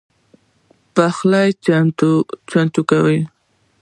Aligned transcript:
پخلی 0.95 1.47
چمتو 2.51 2.81
کړئ 2.89 3.19